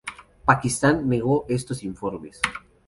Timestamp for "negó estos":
1.07-1.83